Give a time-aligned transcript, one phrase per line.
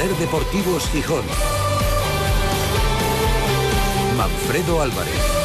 [0.00, 1.24] Ser Deportivos Gijón.
[4.16, 5.40] Manfredo Álvarez.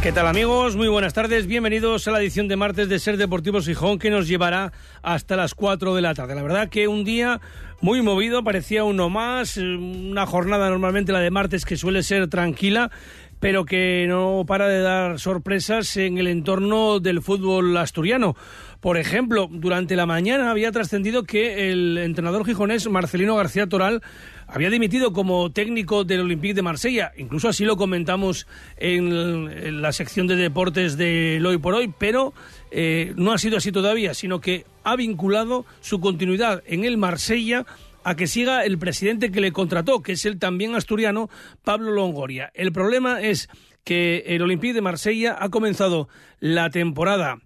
[0.00, 0.76] ¿Qué tal amigos?
[0.76, 1.48] Muy buenas tardes.
[1.48, 5.56] Bienvenidos a la edición de martes de Ser Deportivos Gijón que nos llevará hasta las
[5.56, 6.36] 4 de la tarde.
[6.36, 7.40] La verdad que un día
[7.80, 12.90] muy movido, parecía uno más, una jornada normalmente la de martes que suele ser tranquila,
[13.40, 18.36] pero que no para de dar sorpresas en el entorno del fútbol asturiano.
[18.80, 24.02] Por ejemplo, durante la mañana había trascendido que el entrenador gijonés Marcelino García Toral
[24.46, 27.12] había dimitido como técnico del Olympique de Marsella.
[27.16, 28.46] Incluso así lo comentamos
[28.76, 32.32] en, la sección de deportes de Hoy por Hoy, pero
[32.70, 37.66] eh, no ha sido así todavía, sino que ha vinculado su continuidad en el Marsella
[38.06, 41.28] a que siga el presidente que le contrató, que es el también asturiano
[41.64, 42.52] Pablo Longoria.
[42.54, 43.48] El problema es
[43.82, 47.38] que el Olympique de Marsella ha comenzado la temporada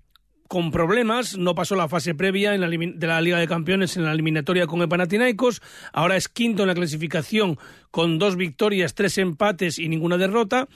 [0.49, 4.05] con problemas, no pasó la fase previa en la, de la Liga de Campeones en
[4.05, 5.63] la eliminatoria con el Panathinaikos,
[5.95, 7.57] ahora es quinto en la clasificación
[7.91, 10.69] con dos victorias, tres empates y ninguna derrota,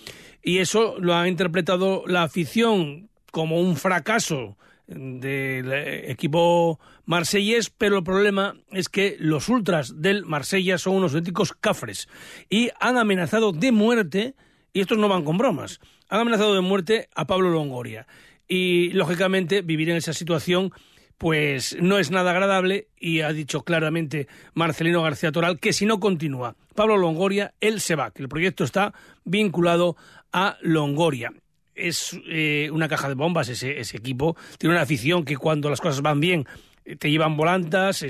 [0.42, 5.72] y eso lo ha interpretado la afición como un fracaso del
[6.10, 12.08] equipo marsellés, pero el problema es que los ultras del Marsella son unos auténticos cafres
[12.50, 14.34] y han amenazado de muerte,
[14.72, 18.06] y estos no van con bromas, han amenazado de muerte a Pablo Longoria
[18.46, 20.72] y lógicamente vivir en esa situación
[21.18, 26.00] pues no es nada agradable y ha dicho claramente Marcelino García Toral que si no
[26.00, 28.92] continúa Pablo Longoria, él se va, que el proyecto está
[29.24, 29.96] vinculado
[30.32, 31.32] a Longoria.
[31.74, 35.80] Es eh, una caja de bombas ese, ese equipo, tiene una afición que cuando las
[35.80, 36.46] cosas van bien
[36.84, 38.04] eh, te llevan volantas,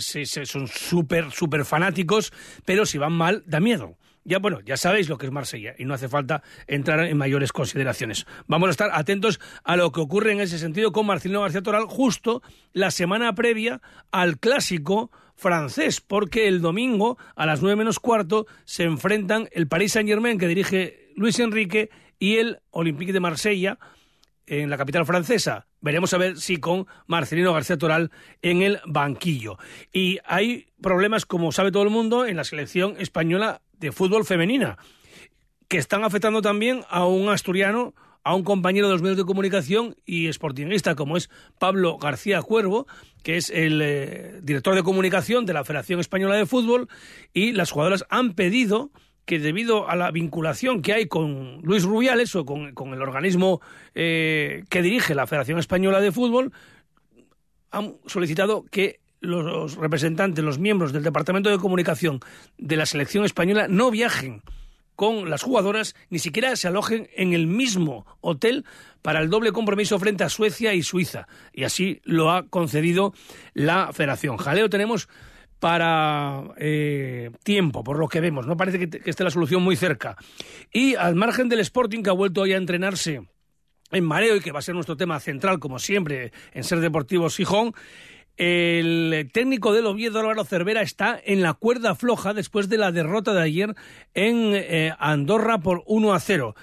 [0.45, 2.33] son súper, súper fanáticos,
[2.65, 5.85] pero si van mal da miedo ya bueno, ya sabéis lo que es Marsella y
[5.85, 8.27] no hace falta entrar en mayores consideraciones.
[8.47, 11.85] Vamos a estar atentos a lo que ocurre en ese sentido con Marcelino García Toral
[11.85, 12.43] justo
[12.73, 18.85] la semana previa al clásico francés, porque el domingo a las nueve menos cuarto se
[18.85, 23.79] enfrentan el Paris Saint Germain que dirige Luis Enrique y el Olympique de Marsella
[24.47, 25.67] en la capital francesa.
[25.81, 28.11] Veremos a ver si con Marcelino García Toral
[28.43, 29.59] en el banquillo.
[29.93, 34.79] Y hay problemas, como sabe todo el mundo, en la selección española de fútbol femenina,
[35.69, 39.97] que están afectando también a un asturiano, a un compañero de los medios de comunicación
[40.07, 42.87] y esportinguista como es Pablo García Cuervo,
[43.23, 46.89] que es el eh, director de comunicación de la Federación Española de Fútbol,
[47.33, 48.91] y las jugadoras han pedido
[49.25, 53.61] que debido a la vinculación que hay con Luis Rubiales o con, el organismo
[53.95, 56.53] eh, que dirige la Federación Española de Fútbol,
[57.71, 62.21] han solicitado que los representantes, los miembros del Departamento de Comunicación
[62.59, 64.43] de la selección española no viajen
[64.97, 68.65] con las jugadoras, ni siquiera se alojen en el mismo hotel
[69.03, 71.27] para el doble compromiso frente a Suecia y Suiza.
[71.53, 73.13] Y así lo ha concedido
[73.55, 74.37] la federación.
[74.37, 75.09] Jaleo tenemos
[75.61, 78.47] para eh, tiempo, por lo que vemos.
[78.47, 80.17] No parece que, esté la solución muy cerca.
[80.73, 83.23] Y al margen del Sporting, que ha vuelto hoy a entrenarse
[83.91, 87.31] en mareo y que va a ser nuestro tema central, como siempre, en Ser Deportivo
[87.31, 87.75] Sijón,
[88.37, 93.33] el técnico del Oviedo, Álvaro Cervera, está en la cuerda floja después de la derrota
[93.33, 93.75] de ayer
[94.13, 96.57] en eh, Andorra por 1 a 0.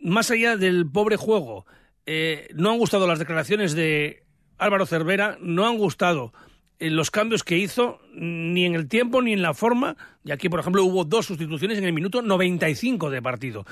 [0.00, 1.64] Más allá del pobre juego,
[2.04, 4.24] eh, no han gustado las declaraciones de
[4.58, 6.32] Álvaro Cervera, no han gustado
[6.78, 9.96] los cambios que hizo ni en el tiempo ni en la forma.
[10.24, 13.64] Y aquí, por ejemplo, hubo dos sustituciones en el minuto 95 de partido.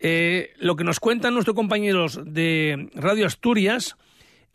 [0.00, 3.96] lo que nos cuentan nuestros compañeros de Radio Asturias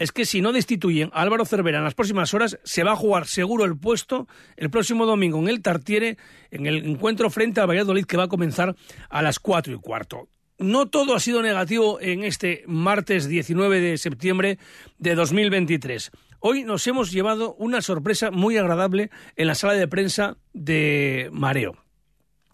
[0.01, 2.95] es que si no destituyen a Álvaro Cervera en las próximas horas, se va a
[2.95, 4.27] jugar seguro el puesto
[4.57, 6.17] el próximo domingo en el Tartiere,
[6.49, 8.75] en el encuentro frente a Valladolid que va a comenzar
[9.11, 10.27] a las cuatro y cuarto.
[10.57, 14.57] No todo ha sido negativo en este martes 19 de septiembre
[14.97, 16.11] de 2023.
[16.43, 21.77] Hoy nos hemos llevado una sorpresa muy agradable en la sala de prensa de Mareo.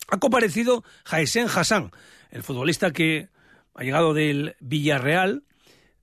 [0.10, 1.92] Ha comparecido Jaisen Hassan,
[2.30, 3.30] el futbolista que
[3.76, 5.44] ha llegado del Villarreal,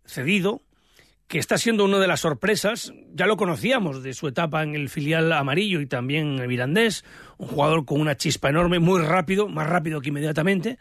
[0.07, 0.63] cedido,
[1.29, 4.89] que está siendo una de las sorpresas, ya lo conocíamos de su etapa en el
[4.89, 7.05] filial amarillo y también en el Mirandés,
[7.37, 10.79] un jugador con una chispa enorme, muy rápido, más rápido que inmediatamente,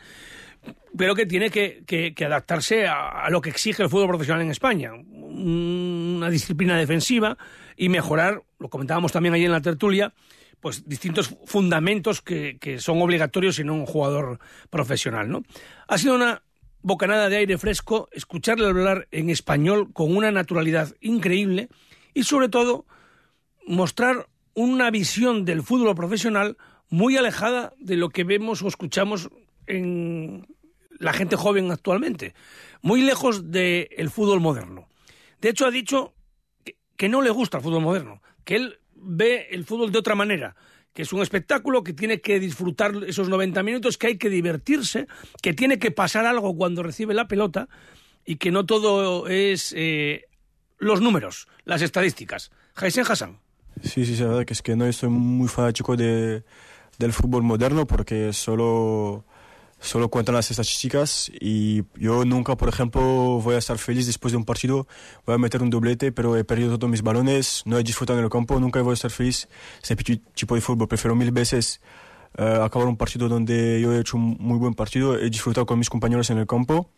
[0.97, 6.29] pero que tiene que, adaptarse a, lo que exige el fútbol profesional en España, una
[6.29, 7.37] disciplina defensiva
[7.75, 10.13] y mejorar, lo comentábamos también allí en la tertulia,
[10.59, 14.39] pues distintos fundamentos que, que son obligatorios en un jugador
[14.69, 15.43] profesional, ¿no?
[15.87, 16.41] Ha sido una
[16.83, 21.69] bocanada de aire fresco, escucharle hablar en español con una naturalidad increíble
[22.13, 22.85] y sobre todo
[23.65, 26.57] mostrar una visión del fútbol profesional
[26.89, 29.29] muy alejada de lo que vemos o escuchamos
[29.65, 30.45] en
[31.03, 32.33] la gente joven actualmente,
[32.81, 34.87] muy lejos del fútbol moderno.
[35.41, 36.13] De hecho, ha dicho
[36.95, 40.55] que, no le gusta el fútbol moderno, que él ve el fútbol de otra manera,
[40.93, 45.07] que es un espectáculo, que tiene que disfrutar esos 90 minutos, que hay que divertirse,
[45.41, 47.67] que tiene que pasar algo cuando recibe la pelota
[48.25, 50.25] y que no todo es eh,
[50.77, 52.51] los números, las estadísticas.
[52.75, 53.39] Jaisen Hassan.
[53.81, 56.43] Sí, sí, es verdad que es que no estoy muy fanático de,
[56.97, 59.25] del fútbol moderno porque solo,
[59.83, 63.01] solo cuentan las estadísticas y yo nunca, por ejemplo,
[63.41, 64.87] voy a estar feliz después de un partido,
[65.25, 68.23] voy a meter un doblete, pero he perdido todos mis balones, no he disfrutado en
[68.23, 69.49] el campo, nunca voy a estar feliz.
[69.81, 70.87] Ese tipo de fútbol.
[70.87, 71.81] Prefiero mil veces
[72.37, 75.77] eh, acabar un partido donde yo he hecho un muy buen partido, he disfrutado con
[75.77, 76.89] mis compañeros en el campo.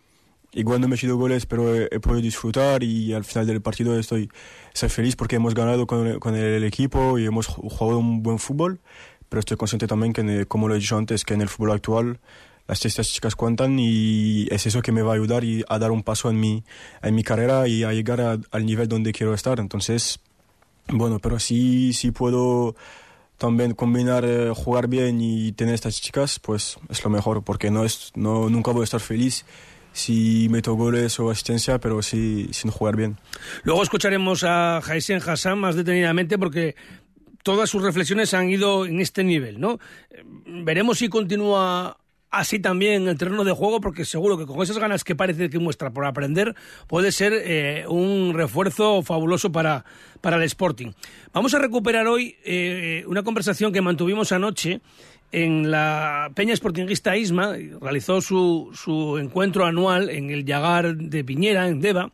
[0.54, 4.30] Igual no he metido goles, pero he, podido disfrutar y al final del partido estoy,
[4.74, 8.80] estoy feliz porque hemos ganado con, con el, equipo y hemos jugado un buen fútbol,
[9.28, 12.20] pero estoy consciente también que, como lo he dicho antes, que en el fútbol actual
[12.68, 16.04] las estadísticas cuentan y es eso que me va a ayudar y a dar un
[16.04, 16.64] paso en mi,
[17.02, 19.60] en mi carrera y a llegar al nivel donde quiero estar.
[19.60, 20.20] Entonces,
[20.88, 22.76] bueno, pero sí, sí puedo
[23.38, 27.84] también combinar eh, jugar bien y tener estas chicas, pues es lo mejor, porque no
[27.84, 29.46] es, no, nunca voy a estar feliz
[29.94, 33.18] si meto goles o asistencia, pero sí sin jugar bien.
[33.64, 36.76] Luego escucharemos a Jaisen Hassan más detenidamente porque
[37.44, 39.80] todas sus reflexiones han ido en este nivel, ¿no?
[40.46, 41.98] Veremos si continúa
[42.32, 45.50] así también en el terreno de juego, porque seguro que con esas ganas que parece
[45.50, 46.56] que muestra por aprender,
[46.88, 49.86] puede ser eh, un refuerzo fabuloso para,
[50.22, 50.92] para el Sporting.
[51.34, 54.82] Vamos a recuperar hoy eh, una conversación que mantuvimos anoche
[55.32, 61.68] en la Peña Sportinguista Isma, realizó su, su encuentro anual en el Yagar de Piñera,
[61.68, 62.12] en Deva.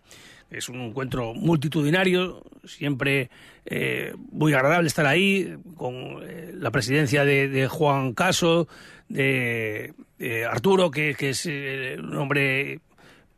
[0.50, 3.30] Es un encuentro multitudinario, siempre
[3.66, 6.19] eh, muy agradable estar ahí, con
[6.60, 8.68] la presidencia de, Juan Caso,
[9.13, 9.94] de,
[10.50, 12.80] Arturo, que, es eh, un hombre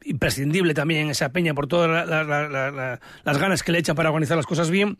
[0.06, 4.46] imprescindible también en esa peña por todas las ganas que le echa para organizar las
[4.46, 4.98] cosas bien.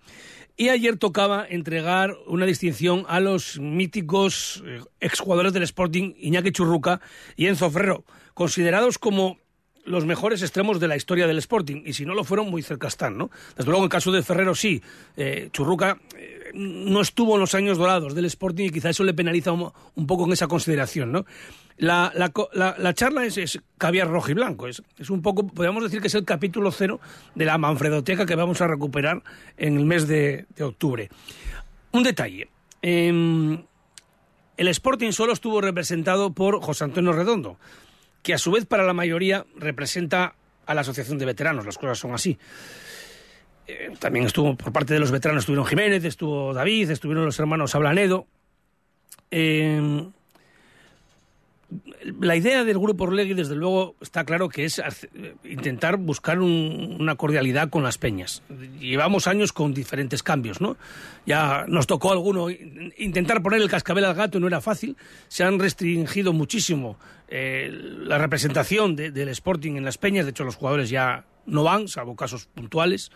[0.56, 7.02] Y ayer tocaba entregar una distinción a los míticos eh, exjugadores del Sporting Iñaki Churruca
[7.36, 8.06] y Enzo Ferrero,
[8.36, 9.40] considerados como
[9.86, 12.88] los mejores extremos de la historia del Sporting, y si no lo fueron, muy cerca
[12.88, 13.30] están, ¿no?
[13.56, 14.82] Desde luego, en el caso de Ferrero sí,
[15.18, 19.14] eh, Churruca eh, no estuvo en los años dorados del Sporting y quizá eso le
[19.14, 21.26] penaliza un, poco en esa consideración, ¿no?
[21.78, 26.02] La, la, charla es, es, caviar rojo y blanco, es, es, un poco, podríamos decir
[26.02, 27.00] que es el capítulo cero
[27.34, 29.24] de la Manfredoteca que vamos a recuperar
[29.58, 31.10] en el mes de, octubre.
[31.92, 32.50] Un detalle,
[32.82, 33.64] em,
[34.56, 37.58] el Sporting solo estuvo representado por José Antonio Redondo,
[38.24, 40.34] que a su vez para la mayoría representa
[40.66, 42.38] a la Asociación de Veteranos, las cosas son así.
[43.68, 47.76] Eh, también estuvo por parte de los veteranos, estuvieron Jiménez, estuvo David, estuvieron los hermanos
[47.76, 48.26] Ablanedo.
[49.30, 50.10] Eh,
[52.20, 54.82] la idea del grupo Orlegui, desde luego, está claro que es
[55.44, 58.44] intentar buscar una cordialidad con las peñas.
[58.80, 60.78] Llevamos años con diferentes cambios, ¿no?
[61.26, 64.98] Ya nos tocó alguno intentar poner el cascabel al gato no era fácil.
[65.28, 66.98] Se han restringido muchísimo
[67.28, 70.26] eh, la representación del Sporting en las peñas.
[70.26, 73.12] De hecho, los jugadores ya no van, salvo casos puntuales.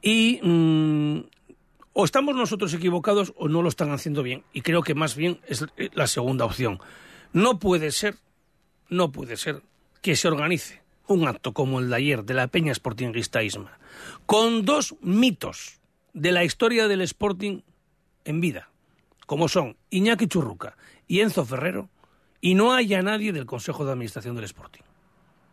[0.00, 1.20] Y mm,
[1.92, 4.44] o estamos nosotros equivocados o no lo están haciendo bien.
[4.52, 5.64] Y creo que más bien es
[5.94, 6.78] la segunda opción.
[7.32, 8.16] No puede ser,
[8.88, 9.62] no puede ser
[10.02, 13.78] que se organice un acto como el de ayer de la Peña Sportingista Isma,
[14.26, 15.80] con dos mitos
[16.12, 17.62] de la historia del Sporting
[18.24, 18.70] en vida,
[19.26, 21.88] como son Iñaki Churruca y Enzo Ferrero,
[22.40, 24.82] y no haya nadie del Consejo de Administración del Sporting.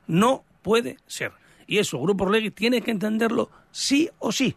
[0.08, 1.32] No puede ser.
[1.68, 4.56] Y eso, Grupo Orlegui tiene que entenderlo sí o sí.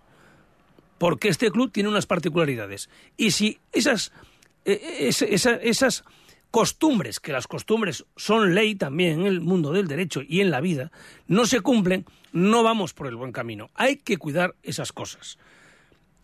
[0.98, 2.90] Porque este club tiene unas particularidades.
[3.16, 4.12] Y si esas,
[4.64, 6.04] eh, esas,
[6.50, 10.60] costumbres, que las costumbres son ley también en el mundo del derecho y en la
[10.60, 10.90] vida,
[11.26, 13.70] no se cumplen, no vamos por el buen camino.
[13.74, 15.38] Hay que cuidar esas cosas.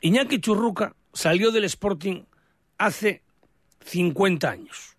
[0.00, 2.22] Iñaki Churruca salió del Sporting
[2.78, 3.22] hace
[3.80, 4.96] 50 años.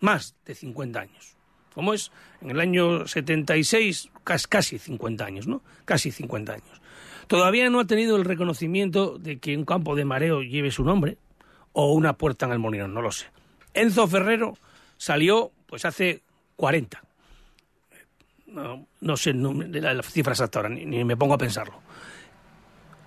[0.00, 1.36] Más de 50 años.
[1.74, 2.10] ¿Cómo es?
[2.40, 4.10] En el año 76,
[4.48, 5.62] casi 50 años, ¿no?
[5.84, 6.80] Casi 50 años.
[7.26, 11.18] Todavía no ha tenido el reconocimiento de que un campo de mareo lleve su nombre
[11.72, 13.26] o una puerta en el Molinón, no lo sé.
[13.76, 14.56] Enzo Ferrero
[14.96, 16.22] salió pues hace
[16.56, 17.02] 40.
[18.46, 21.82] No, sé las cifras hasta ahora, ni, me pongo a pensarlo.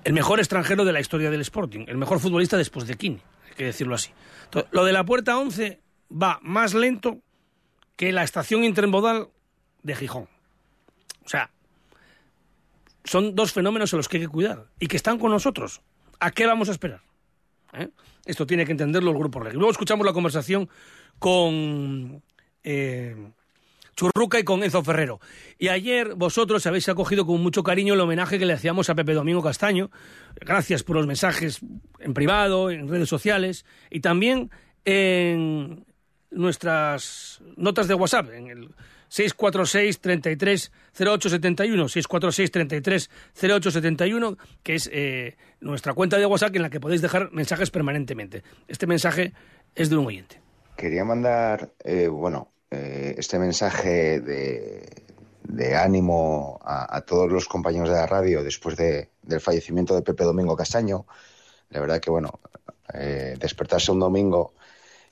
[0.03, 3.55] El mejor extranjero de la historia del Sporting, el mejor futbolista después de Kini, hay
[3.55, 4.11] que decirlo así.
[4.71, 7.19] lo de la puerta 11 va más lento
[7.95, 9.29] que la estación intermodal
[9.83, 10.27] de Gijón.
[11.25, 11.51] O sea,
[13.03, 15.81] son dos fenómenos en los que hay que cuidar y que están con nosotros.
[16.19, 17.01] ¿A qué vamos a esperar?
[17.73, 17.89] ¿Eh?
[18.29, 19.55] Esto tiene que entenderlo el Grupo Reg.
[19.55, 20.69] Luego escuchamos la conversación
[21.17, 22.21] con
[22.63, 23.15] eh,
[23.95, 25.19] Churruca y con Enzo Ferrero.
[25.57, 29.15] Y ayer vosotros habéis acogido con mucho cariño el homenaje que le hacíamos a Pepe
[29.15, 29.89] Domingo Castaño.
[30.35, 31.61] Gracias por los mensajes
[31.99, 34.51] en privado, en redes sociales y también
[34.85, 35.87] en
[36.29, 38.69] nuestras notas de WhatsApp, en el
[39.09, 46.69] 646 33 0871 646 33 0871 que es eh, nuestra cuenta de WhatsApp en la
[46.69, 48.43] que podéis dejar mensajes permanentemente.
[48.67, 49.33] Este mensaje
[49.75, 50.41] es de un oyente.
[50.75, 55.03] Quería mandar, eh, bueno, eh, este mensaje de,
[55.43, 60.03] de ánimo a, a, todos los compañeros de la radio después de, del fallecimiento de
[60.03, 61.05] Pepe Domingo Castaño.
[61.69, 62.39] La verdad que, bueno,
[62.93, 64.53] eh, despertarse un domingo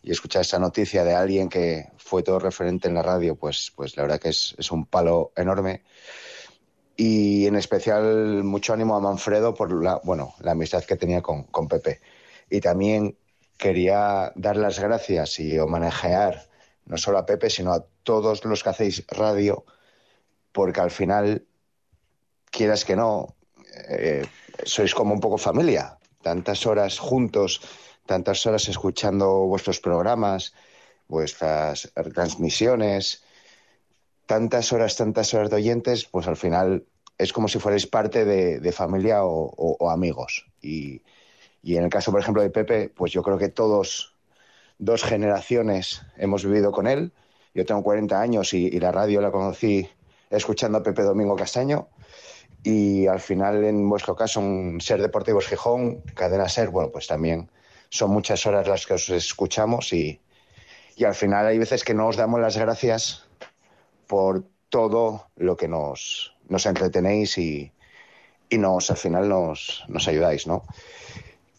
[0.07, 3.97] y escuchar esa noticia de alguien que fue todo referente en la radio, pues, pues
[3.97, 5.83] la verdad que es, es un palo enorme.
[6.95, 11.43] Y en especial mucho ánimo a Manfredo por la, bueno, la amistad que tenía con,
[11.43, 11.99] con Pepe.
[12.49, 13.17] Y también
[13.57, 16.47] quería dar las gracias y homenajear
[16.85, 19.65] no solo a Pepe, sino a todos los que hacéis radio,
[20.53, 21.45] porque al final,
[22.49, 23.35] quieras que no,
[23.89, 24.25] eh,
[24.63, 25.97] sois como un poco familia.
[26.21, 27.59] Tantas horas juntos,
[28.07, 30.53] tantas horas escuchando vuestros programas,
[31.07, 33.23] vuestras transmisiones,
[34.25, 36.85] tantas horas, tantas horas de oyentes, pues al final
[37.17, 40.45] es como si fuerais parte de, de familia o, o, o amigos.
[40.61, 41.01] Y,
[41.63, 44.15] y en el caso, por ejemplo, de Pepe, pues yo creo que todos,
[44.77, 47.11] dos generaciones, hemos vivido con él.
[47.53, 49.89] Yo tengo 40 años y, y la radio la conocí
[50.29, 51.87] escuchando a Pepe Domingo Castaño.
[52.63, 57.49] Y al final, en vuestro caso, un Ser Deportivos Gijón, Cadena Ser, bueno, pues también
[57.89, 60.19] son muchas horas las que os escuchamos y,
[60.95, 63.27] y al final hay veces que no os damos las gracias
[64.07, 67.71] por todo lo que nos, nos entretenéis y,
[68.49, 70.63] y nos, al final nos, nos ayudáis, ¿no?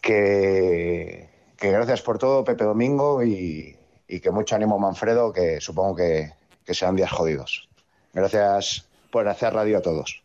[0.00, 5.97] Que, que, gracias por todo, Pepe Domingo, y, y, que mucho ánimo, Manfredo, que supongo
[5.97, 6.32] que,
[6.64, 7.68] que serán días jodidos.
[8.12, 10.23] Gracias por hacer radio a todos.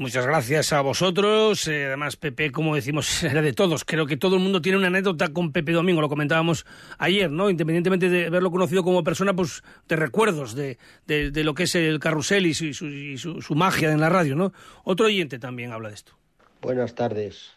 [0.00, 1.68] Muchas gracias a vosotros.
[1.68, 3.84] Eh, además, Pepe, como decimos, era de todos.
[3.84, 6.66] Creo que todo el mundo tiene una anécdota con Pepe Domingo, lo comentábamos
[6.98, 7.48] ayer, ¿no?
[7.48, 12.00] Independientemente de haberlo conocido como persona, pues de recuerdos de, de, lo que es el
[12.00, 14.52] carrusel y, su, y, su, magia en la radio, ¿no?
[14.82, 16.12] Otro oyente también habla de esto.
[16.60, 17.52] Buenas tardes.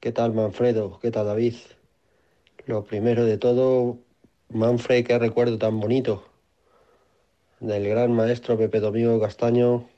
[0.00, 0.98] ¿Qué tal, Manfredo?
[1.00, 1.54] ¿Qué tal, David?
[2.66, 3.98] Lo primero de todo,
[4.48, 6.28] Manfred, qué recuerdo tan bonito
[7.60, 9.88] del gran maestro Pepe Domingo Castaño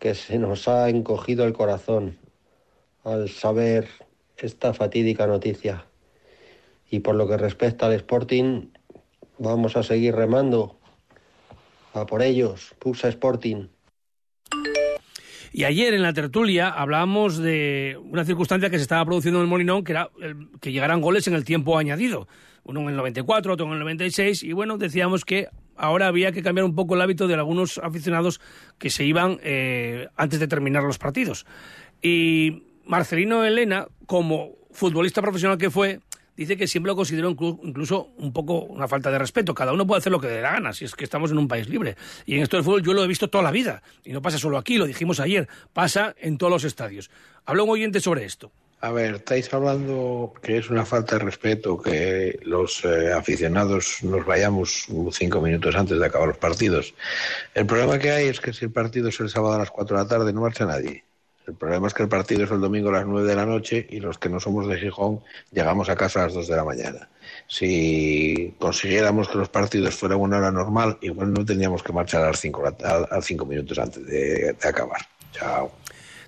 [0.00, 2.18] que se nos ha encogido el corazón
[3.04, 3.86] al saber
[4.38, 5.86] esta fatídica noticia.
[6.90, 8.70] Y por lo que respecta al Sporting,
[9.38, 10.78] vamos a seguir remando
[11.92, 13.68] a por ellos, Puxa Sporting.
[15.52, 19.48] Y ayer en la tertulia hablábamos de una circunstancia que se estaba produciendo en el
[19.48, 20.08] Molinón, que era
[20.60, 22.28] que llegaran goles en el tiempo añadido.
[22.62, 26.42] Uno en el 94, otro en el 96, y bueno, decíamos que ahora había que
[26.42, 28.40] cambiar un poco el hábito de algunos aficionados
[28.78, 31.46] que se iban eh, antes de terminar los partidos.
[32.00, 36.00] Y Marcelino Elena, como futbolista profesional que fue,
[36.40, 39.52] dice que siempre lo consideró incluso un poco una falta de respeto.
[39.52, 41.36] Cada uno puede hacer lo que le dé la gana, si es que estamos en
[41.36, 41.96] un país libre.
[42.24, 43.82] Y en esto del fútbol yo lo he visto toda la vida.
[44.04, 47.10] Y no pasa solo aquí, lo dijimos ayer, pasa en todos los estadios.
[47.44, 48.50] Habla un oyente sobre esto.
[48.80, 54.24] A ver, estáis hablando que es una falta de respeto que los eh, aficionados nos
[54.24, 56.94] vayamos cinco minutos antes de acabar los partidos.
[57.52, 59.98] El problema que hay es que si el partido es el sábado a las cuatro
[59.98, 61.04] de la tarde no marcha nadie.
[61.50, 63.84] El problema es que el partido es el domingo a las nueve de la noche
[63.90, 65.18] y los que no somos de Gijón
[65.50, 67.08] llegamos a casa a las dos de la mañana.
[67.48, 72.28] Si consiguiéramos que los partidos fueran una hora normal, igual no tendríamos que marchar a
[72.28, 75.00] las cinco, a, a cinco minutos antes de, de acabar.
[75.32, 75.72] Chao.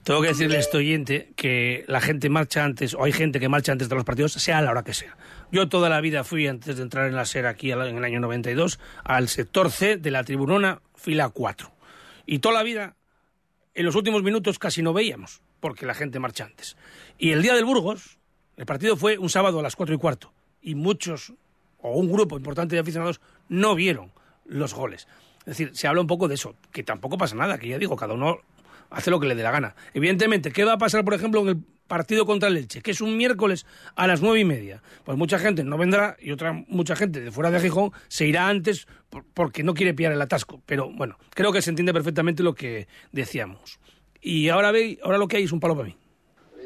[0.02, 3.49] Tengo que decirle a este oyente que la gente marcha antes, o hay gente que
[3.49, 5.17] marcha antes de los partidos, sea a la hora que sea.
[5.52, 8.19] Yo toda la vida fui, antes de entrar en la SER aquí en el año
[8.19, 11.71] 92, al sector C de la tribunona, fila 4.
[12.26, 12.97] Y toda la vida,
[13.75, 16.76] en los últimos minutos casi no veíamos, porque la gente marcha antes.
[17.19, 18.19] Y el día del Burgos,
[18.57, 21.33] el partido fue un sábado a las 4 y cuarto, y muchos,
[21.79, 24.12] o un grupo importante de aficionados, no vieron
[24.45, 25.09] los goles.
[25.41, 27.97] Es decir, se habla un poco de eso, que tampoco pasa nada, que ya digo,
[27.97, 28.38] cada uno
[28.93, 29.75] hace lo que le dé la gana.
[29.95, 31.57] Evidentemente, ¿qué va a pasar, por ejemplo, en el
[31.87, 34.83] partido contra el Elche, que es un miércoles a las nueve y media?
[35.05, 38.49] Pues mucha gente no vendrá y otra mucha gente de fuera de Gijón se irá
[38.49, 38.87] antes
[39.35, 40.63] porque no quiere pillar el atasco.
[40.67, 43.79] Pero bueno, creo que se entiende perfectamente lo que decíamos.
[44.21, 45.97] Y ahora, ve, ahora lo que hay es un palo para mí.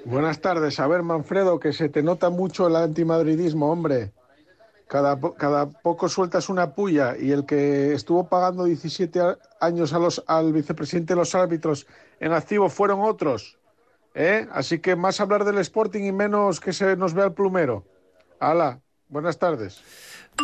[0.05, 0.79] Buenas tardes.
[0.79, 4.13] A ver, Manfredo, que se te nota mucho el antimadridismo, hombre.
[4.87, 9.21] Cada, cada, poco sueltas una puya y el que estuvo pagando 17
[9.61, 11.89] años a los, al vicepresidente de los árbitros
[12.21, 13.59] en activo fueron otros.
[14.15, 14.47] ¿eh?
[14.51, 17.85] Así que más hablar del Sporting y menos que se nos vea el plumero.
[18.41, 19.83] Hala, buenas tardes.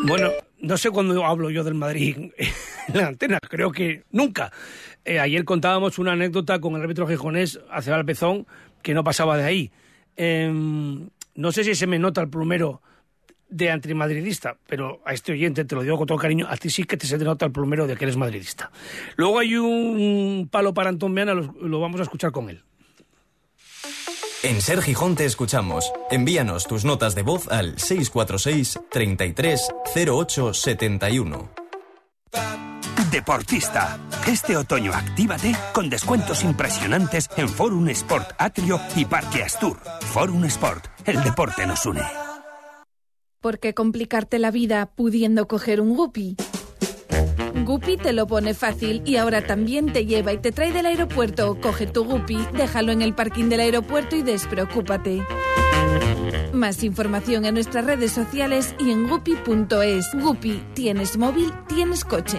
[0.04, 4.52] Bueno, no sé cuándo hablo yo del Madrid en la antena, creo que nunca.
[5.04, 8.46] Eh, ayer contábamos una anécdota con el árbitro gijonés, el Pezón,
[8.82, 9.72] que no pasaba de ahí.
[10.16, 12.82] Em, no sé si se me nota el plumero
[13.52, 16.84] de antimadridista, pero a este oyente, te lo digo con todo cariño, a ti sí
[16.84, 18.70] que te se nota el plumero de que eres madridista.
[19.16, 22.62] Luego hay un palo para Antón Meana, lo, vamos a escuchar con él.
[24.42, 25.92] En Ser Gijón te escuchamos.
[26.10, 31.50] Envíanos tus notas de voz al 646 33 08 71.
[33.12, 34.00] Deportista.
[34.26, 39.78] Este otoño actívate con descuentos impresionantes en Forum Sport Atrio y Parque Astur.
[40.00, 42.31] Forum Sport, el deporte nos une.
[43.42, 46.36] ¿Por qué complicarte la vida pudiendo coger un guppy?
[47.64, 51.60] Guppy te lo pone fácil y ahora también te lleva y te trae del aeropuerto.
[51.60, 55.26] Coge tu Guppy, déjalo en el parking del aeropuerto y despreocúpate.
[56.52, 60.06] Más información en nuestras redes sociales y en guppy.es.
[60.14, 62.38] Guppy, tienes móvil, tienes coche.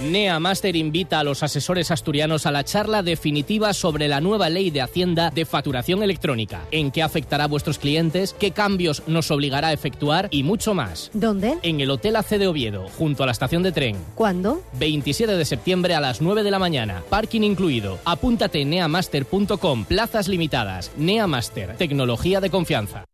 [0.00, 4.70] NEA Master invita a los asesores asturianos a la charla definitiva sobre la nueva ley
[4.70, 9.68] de Hacienda de facturación electrónica, en qué afectará a vuestros clientes, qué cambios nos obligará
[9.68, 11.10] a efectuar y mucho más.
[11.14, 11.58] ¿Dónde?
[11.62, 13.96] En el Hotel AC de Oviedo, junto a la estación de tren.
[14.14, 14.62] ¿Cuándo?
[14.78, 17.02] 27 de septiembre a las 9 de la mañana.
[17.08, 17.98] Parking incluido.
[18.04, 19.84] Apúntate en neamaster.com.
[19.84, 20.90] Plazas limitadas.
[20.96, 21.76] NEA Master.
[21.76, 23.04] Tecnología de confianza.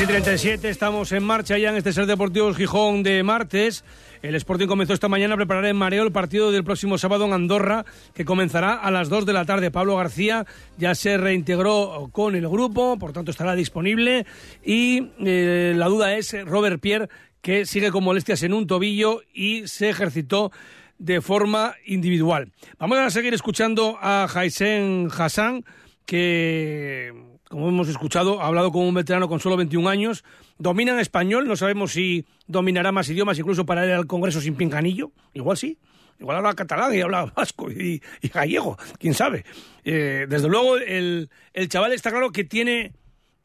[0.00, 3.84] Y 37, estamos en marcha ya en este Ser Deportivo Gijón de martes.
[4.22, 7.32] El Sporting comenzó esta mañana a preparar en mareo el partido del próximo sábado en
[7.32, 7.84] Andorra,
[8.14, 9.72] que comenzará a las 2 de la tarde.
[9.72, 14.24] Pablo García ya se reintegró con el grupo, por tanto estará disponible.
[14.64, 17.08] Y eh, la duda es Robert Pierre,
[17.42, 20.52] que sigue con molestias en un tobillo y se ejercitó
[20.98, 22.52] de forma individual.
[22.78, 25.64] Vamos a seguir escuchando a Jaisen Hassan,
[26.06, 30.24] que como hemos escuchado, ha hablado con un veterano con solo 21 años,
[30.58, 34.54] domina en español, no sabemos si dominará más idiomas incluso para ir al Congreso sin
[34.54, 35.78] pinganillo, igual sí,
[36.20, 39.44] igual habla catalán y habla vasco y, gallego, quién sabe.
[39.84, 41.30] Eh, desde luego, el,
[41.68, 42.92] chaval está claro que tiene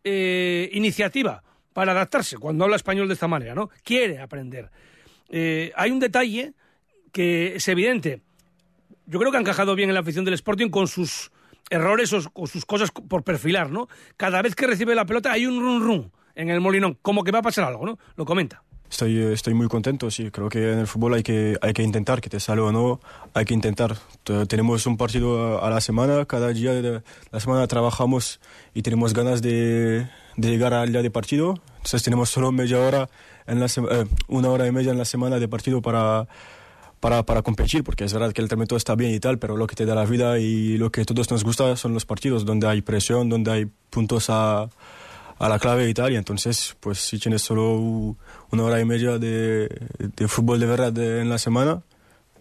[0.03, 3.69] eh, iniciativa para adaptarse cuando habla español de esta manera, ¿no?
[3.83, 4.69] Quiere aprender.
[5.29, 6.53] Eh, hay un detalle
[7.11, 8.21] que es evidente.
[9.05, 11.31] Yo creo que ha encajado bien en la afición del Sporting con sus
[11.69, 13.87] errores o, sus cosas por perfilar, ¿no?
[14.17, 17.31] Cada vez que recibe la pelota hay un run run en el molinón, como que
[17.31, 17.97] va a pasar algo, ¿no?
[18.15, 18.63] Lo comenta.
[18.89, 20.29] Estoy, estoy muy contento, sí.
[20.29, 22.99] Creo que en el fútbol hay que, hay que intentar, que te sale o no,
[23.33, 23.97] hay que intentar.
[24.47, 28.39] Tenemos un partido a la semana, cada día de la semana trabajamos
[28.75, 31.55] y tenemos ganas de, de llegar al día de partido.
[31.77, 33.09] Entonces tenemos solo media hora,
[33.47, 36.27] en la eh, una hora y media en la semana de partido para
[37.03, 39.67] para, para competir, porque es verdad que el entrenamiento está bien y tal, pero lo
[39.67, 42.45] que te da la vida y lo que a todos nos gusta son los partidos,
[42.45, 44.69] donde hay presión, donde hay puntos a,
[45.37, 47.75] a la clave y tal, y entonces, pues si tienes solo
[48.51, 49.67] una hora y media de,
[49.99, 51.81] de fútbol de verdad en la semana,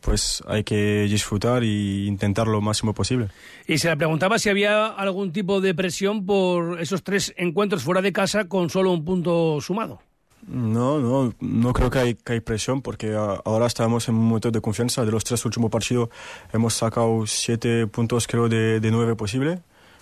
[0.01, 3.31] pues hay que disfrutar e intentar lo máximo posible.
[3.67, 8.01] Y se le preguntaba si había algún tipo de presión por esos tres encuentros fuera
[8.01, 10.03] de casa con solo un punto sumado.
[10.47, 15.05] No, no, no creo que hay, presión porque ahora estamos en un momento de confianza.
[15.05, 16.09] De los tres últimos partidos
[16.53, 19.61] hemos sacado siete puntos, creo, de, nueve posible.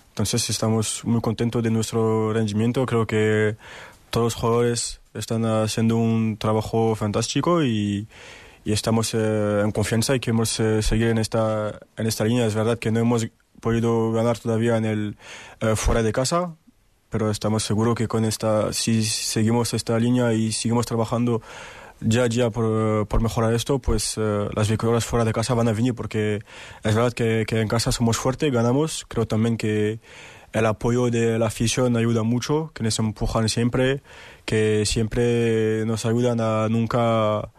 [0.09, 2.85] Entonces estamos muy contentos de nuestro rendimiento.
[2.85, 3.55] Creo que
[4.09, 8.07] todos los jugadores están haciendo un trabajo fantástico y,
[8.65, 12.45] y estamos eh, en confianza y queremos eh, seguir en esta, en esta línea.
[12.45, 13.27] Es verdad que no hemos
[13.59, 15.17] podido ganar todavía en el
[15.61, 16.55] eh, fuera de casa,
[17.11, 21.41] pero estamos seguros que con esta, si seguimos esta línea y seguimos trabajando
[21.99, 25.73] ya ya por, por mejorar esto, pues eh, las victorias fuera de casa van a
[25.73, 26.39] venir porque
[26.83, 29.05] es verdad que, que, en casa somos fuertes, ganamos.
[29.07, 29.99] Creo también que
[30.53, 34.01] el apoyo de la afición ayuda mucho, que nos empujan siempre,
[34.45, 37.49] que siempre nos ayudan a nunca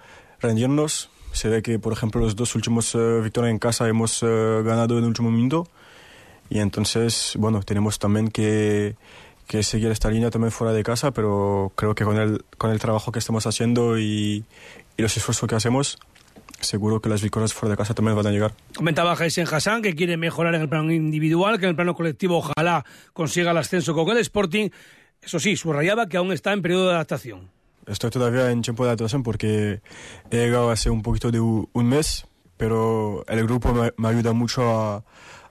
[0.40, 1.10] rendirnos.
[1.32, 4.98] Se ve que, por ejemplo, los dos últimos eh, victorias en casa hemos eh, ganado
[4.98, 5.68] en el último minuto.
[6.50, 8.96] Y entonces, bueno, tenemos también que
[9.46, 12.78] que seguir esta línea también fuera de casa, pero creo que con el, con el
[12.78, 14.44] trabajo que estamos haciendo y,
[14.96, 15.98] y los esfuerzos que hacemos,
[16.60, 18.54] seguro que las victorias fuera de casa también van a llegar.
[18.74, 22.38] Comentaba Jason Hassan que quiere mejorar en el plano individual, que en el plano colectivo
[22.38, 24.70] ojalá consiga el ascenso con el Sporting.
[25.20, 27.50] Eso sí, subrayaba que aún está en periodo de adaptación.
[27.86, 29.80] Estoy todavía en tiempo de adaptación porque
[30.30, 32.26] he llegado hace un poquito de un mes,
[32.56, 35.04] pero el grupo me, me ayuda mucho a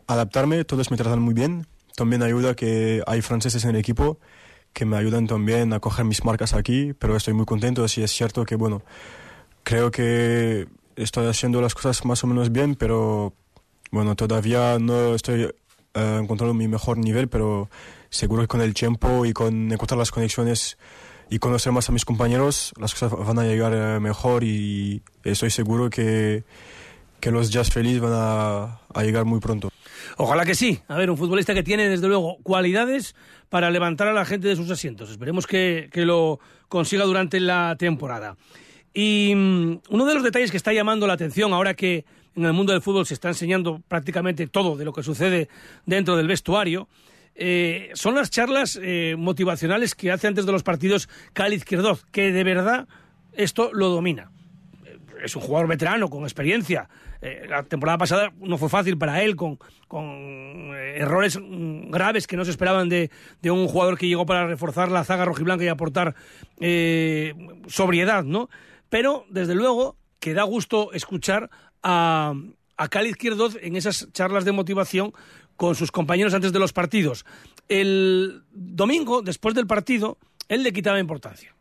[0.07, 1.67] adaptarme, todos me tratan muy bien.
[1.95, 4.19] También ayuda que hay franceses en el equipo
[4.73, 7.87] que me ayudan también a coger mis marcas aquí, pero estoy muy contento.
[7.87, 8.81] Sí es cierto que, bueno,
[9.63, 13.33] creo que estoy haciendo las cosas más o menos bien, pero
[13.91, 15.43] bueno, todavía no estoy
[15.93, 17.69] eh, encontrando mi mejor nivel, pero
[18.09, 20.77] seguro que con el tiempo y con encontrar las conexiones
[21.29, 25.49] y conocer más a mis compañeros, las cosas van a llegar eh, mejor y estoy
[25.49, 26.43] seguro que,
[27.21, 29.69] que los Jazz Feliz van a, llegar muy pronto.
[30.17, 30.79] Ojalá que sí.
[30.87, 33.15] A ver, un futbolista que tiene, desde luego, cualidades
[33.49, 35.09] para levantar a la gente de sus asientos.
[35.09, 38.35] Esperemos que, que lo consiga durante la temporada.
[38.93, 42.05] Y mm, uno de los detalles que está llamando la atención ahora que
[42.35, 45.49] en el mundo del fútbol se está enseñando prácticamente todo de lo que sucede
[45.85, 46.87] dentro del vestuario,
[47.35, 52.31] eh, son las charlas eh, motivacionales que hace antes de los partidos Cali Izquierdoz, que
[52.31, 52.87] de verdad
[53.33, 54.31] esto lo domina.
[55.23, 56.89] Es un jugador veterano, con experiencia.
[57.21, 62.27] Eh, la temporada pasada no fue fácil para él, con, con eh, errores mm, graves
[62.27, 65.63] que no se esperaban de, de un jugador que llegó para reforzar la zaga rojiblanca
[65.63, 66.15] y aportar
[66.59, 67.33] eh,
[67.67, 68.49] sobriedad, ¿no?
[68.89, 71.49] Pero, desde luego, que da gusto escuchar
[71.83, 72.33] a,
[72.77, 75.13] a Cali Izquierdoz en esas charlas de motivación
[75.55, 77.25] con sus compañeros antes de los partidos.
[77.69, 81.55] El domingo, después del partido, él le quitaba importancia.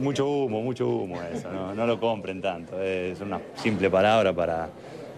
[0.00, 4.70] Mucho humo, mucho humo eso, no, lo compren tanto, es una simple palabra para,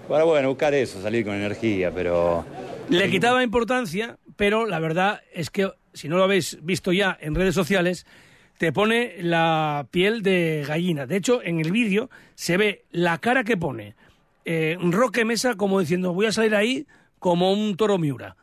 [0.09, 2.45] para, bueno, buscar eso, salir con energía, pero...
[2.89, 7.37] Le quitaba importancia, pero la verdad es que, si no lo habéis visto ya en
[7.37, 8.05] redes sociales,
[8.59, 11.07] te pone la piel de gallina.
[11.07, 13.95] De hecho, en el vídeo se ve la cara que pone
[14.45, 16.85] eh, Roque Mesa como diciendo, voy a salir ahí
[17.21, 18.37] como un toro miura.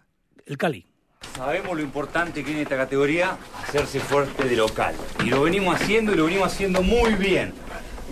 [0.45, 0.87] El Cali.
[1.35, 4.95] Sabemos lo importante que en esta categoría hacerse fuerte de local.
[5.23, 7.53] Y lo venimos haciendo y lo venimos haciendo muy bien.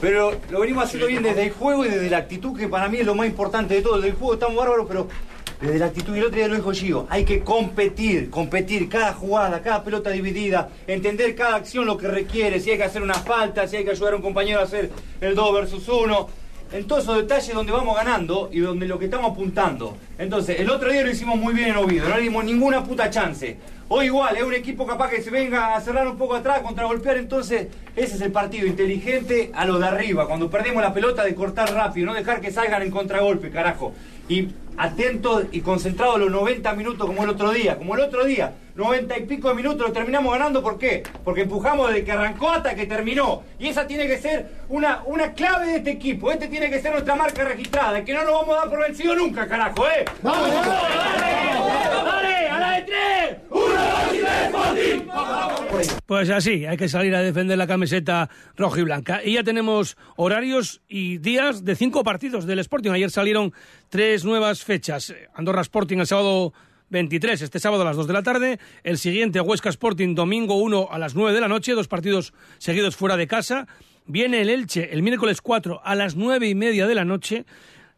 [0.02, 2.98] Pero lo venimos haciendo bien desde el juego y desde la actitud, que para mí
[2.98, 3.96] es lo más importante de todo.
[3.96, 5.08] Desde el juego estamos bárbaros, pero
[5.62, 9.14] desde la actitud, y el otro día lo dijo Gio, hay que competir, competir cada
[9.14, 13.14] jugada, cada pelota dividida, entender cada acción lo que requiere, si hay que hacer una
[13.14, 16.43] falta, si hay que ayudar a un compañero a hacer el 2 versus 1
[16.74, 19.96] en todos esos detalles donde vamos ganando y donde lo que estamos apuntando.
[20.18, 23.12] Entonces, el otro día lo hicimos muy bien en Oviedo, no le dimos ninguna puta
[23.12, 23.58] chance.
[23.90, 27.18] Hoy igual, es un equipo capaz que se venga a cerrar un poco atrás, contragolpear,
[27.18, 31.36] entonces ese es el partido inteligente a lo de arriba, cuando perdemos la pelota de
[31.36, 33.94] cortar rápido, no dejar que salgan en contragolpe, carajo.
[34.28, 38.54] Y atentos y concentrados los 90 minutos como el otro día, como el otro día,
[38.76, 41.04] 90 y pico de minutos lo terminamos ganando, ¿por qué?
[41.24, 43.44] Porque empujamos desde que arrancó hasta que terminó.
[43.60, 46.92] Y esa tiene que ser una, una clave de este equipo, este tiene que ser
[46.92, 50.06] nuestra marca registrada, que no nos vamos a dar por vencido nunca, carajo, ¿eh?
[50.22, 50.50] ¡Vamos!
[50.50, 50.66] ¡Dale!
[52.06, 52.50] ¡Dale!
[52.50, 53.38] ¡A la de tres!
[56.06, 59.22] Pues así, hay que salir a defender la camiseta roja y blanca.
[59.24, 62.92] Y ya tenemos horarios y días de cinco partidos del Sporting.
[62.92, 63.54] Ayer salieron
[63.90, 65.14] tres nuevas fechas.
[65.34, 66.54] Andorra Sporting el sábado
[66.94, 68.60] 23, este sábado a las 2 de la tarde.
[68.84, 71.74] El siguiente, Huesca Sporting, domingo 1 a las 9 de la noche.
[71.74, 73.68] Dos partidos seguidos fuera de casa.
[74.06, 77.46] Viene el Elche el miércoles 4 a las 9 y media de la noche.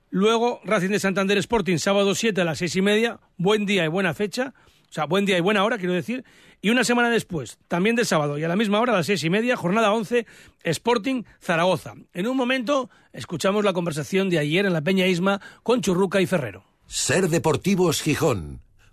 [0.09, 3.19] Luego Racing de Santander Sporting, sábado 7 a las 6 y media.
[3.37, 4.53] Buen día y buena fecha.
[4.89, 6.23] O sea, buen día y buena hora, quiero decir.
[6.61, 9.23] Y una semana después, también de sábado y a la misma hora, a las seis
[9.25, 10.25] y media, jornada 11,
[10.63, 11.95] Sporting Zaragoza.
[12.13, 16.27] En un momento, escuchamos la conversación de ayer en la Peña Isma con Churruca y
[16.27, 16.63] Ferrero.
[16.87, 18.64] Ser Deportivos Gijón.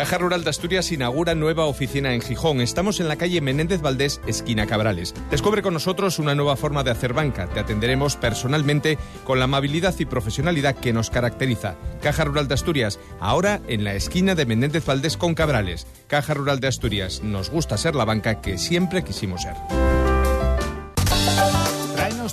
[0.00, 2.62] Caja Rural de Asturias inaugura nueva oficina en Gijón.
[2.62, 5.14] Estamos en la calle Menéndez Valdés, esquina Cabrales.
[5.30, 7.48] Descubre con nosotros una nueva forma de hacer banca.
[7.48, 11.76] Te atenderemos personalmente con la amabilidad y profesionalidad que nos caracteriza.
[12.00, 15.86] Caja Rural de Asturias, ahora en la esquina de Menéndez Valdés con Cabrales.
[16.06, 19.56] Caja Rural de Asturias, nos gusta ser la banca que siempre quisimos ser.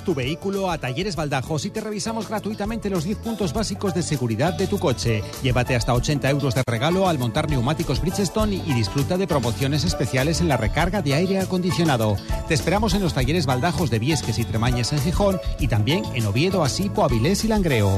[0.02, 4.54] Tu vehículo a Talleres Baldajos y te revisamos gratuitamente los 10 puntos básicos de seguridad
[4.54, 5.22] de tu coche.
[5.42, 10.40] Llévate hasta 80 euros de regalo al montar neumáticos Bridgestone y disfruta de promociones especiales
[10.40, 12.16] en la recarga de aire acondicionado.
[12.48, 16.26] Te esperamos en los talleres Baldajos de Viesques y Tremañes en Gijón y también en
[16.26, 17.96] Oviedo, Asipo, Avilés y Langreo.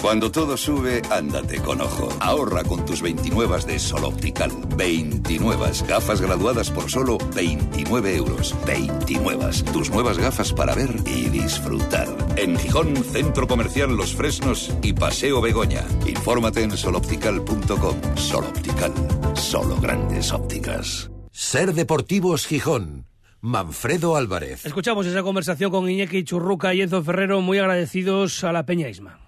[0.00, 2.08] Cuando todo sube, ándate con ojo.
[2.20, 4.50] Ahorra con tus 29 de Sol Optical.
[4.76, 8.54] 29 gafas graduadas por solo 29 euros.
[8.66, 9.50] 29.
[9.72, 12.08] Tus nuevas gafas para ver y disfrutar.
[12.36, 15.84] En Gijón, Centro Comercial Los Fresnos y Paseo Begoña.
[16.06, 18.16] Infórmate en soloptical.com.
[18.16, 18.92] Sol Optical.
[19.34, 21.10] Solo grandes ópticas.
[21.30, 23.06] Ser Deportivos Gijón.
[23.40, 24.64] Manfredo Álvarez.
[24.64, 29.23] Escuchamos esa conversación con Iñaki Churruca y Enzo Ferrero, muy agradecidos a la Peña Isma.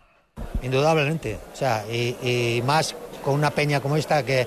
[0.62, 4.46] Indudablemente, o sea, y, más con una peña como esta que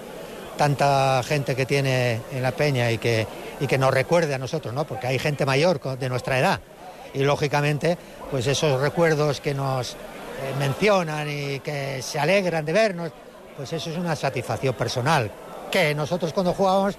[0.58, 3.25] tanta gente que tiene en la peña y que,
[3.60, 4.86] y que nos recuerde a nosotros, ¿no?
[4.86, 6.60] Porque hay gente mayor de nuestra edad
[7.13, 7.97] y lógicamente,
[8.30, 9.95] pues esos recuerdos que nos eh,
[10.58, 13.12] mencionan y que se alegran de vernos,
[13.56, 15.32] pues eso es una satisfacción personal
[15.71, 16.95] que nosotros cuando jugábamos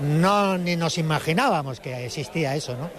[0.00, 2.90] no ni nos imaginábamos que existía eso, ¿no?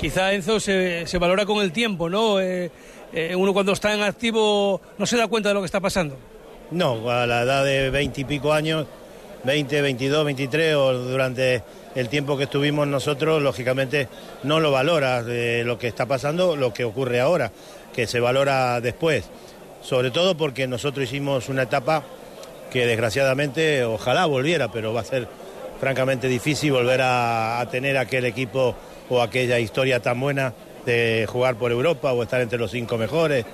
[0.00, 2.40] Quizá Enzo se, se valora con el tiempo, ¿no?
[2.40, 2.70] Eh,
[3.12, 6.16] eh, uno cuando está en activo no se da cuenta de lo que está pasando.
[6.70, 8.86] No, a la edad de veinte y pico años,
[9.44, 11.62] 20, 22, 23 o durante
[11.94, 14.08] el tiempo que estuvimos nosotros, lógicamente
[14.42, 17.52] no lo valora de lo que está pasando, lo que ocurre ahora,
[17.94, 19.24] que se valora después.
[19.82, 22.02] Sobre todo porque nosotros hicimos una etapa
[22.70, 25.28] que desgraciadamente ojalá volviera, pero va a ser
[25.78, 28.74] francamente difícil volver a tener aquel equipo
[29.10, 33.44] o aquella historia tan buena de jugar por Europa o estar entre los cinco mejores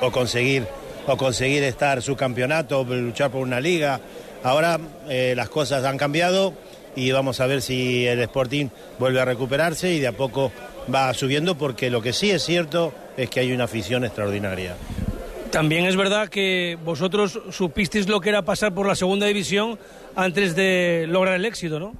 [0.00, 0.66] o conseguir
[1.06, 4.00] o conseguir estar su campeonato, luchar por una liga.
[4.42, 6.54] Ahora eh, las cosas han cambiado
[6.96, 10.52] y vamos a ver si el Sporting vuelve a recuperarse y de a poco
[10.92, 14.76] va subiendo porque lo que sí es cierto es que hay una afición extraordinaria.
[15.50, 19.78] También es verdad que vosotros supisteis lo que era pasar por la segunda división
[20.16, 21.94] antes de lograr el éxito, ¿no?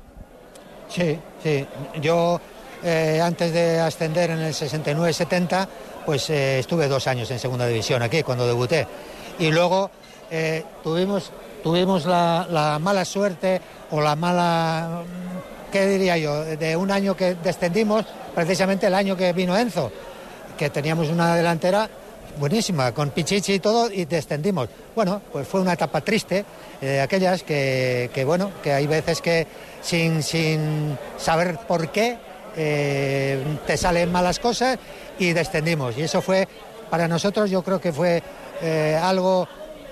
[0.88, 1.64] Sí, sí.
[2.02, 2.40] Yo
[2.86, 5.66] eh, antes de ascender en el 69-70,
[6.04, 8.86] pues eh, estuve dos años en segunda división aquí cuando debuté.
[9.38, 9.90] Y luego
[10.30, 13.58] eh, tuvimos, tuvimos la, la, mala suerte
[13.90, 15.02] o la mala,
[15.72, 16.44] ¿qué diría yo?
[16.44, 19.90] De un año que descendimos, precisamente el año que vino Enzo,
[20.58, 21.88] que teníamos una delantera
[22.38, 24.68] buenísima, con Pichichi y todo, y descendimos.
[24.94, 26.44] Bueno, pues fue una etapa triste,
[27.02, 29.46] aquellas que, que, bueno, que hay veces que
[29.80, 32.18] sin, sin saber por qué,
[32.56, 34.78] eh, te salen malas cosas
[35.18, 35.96] y descendimos.
[35.96, 36.46] Y eso fue,
[36.90, 38.22] para nosotros yo creo que fue
[38.62, 39.48] eh, algo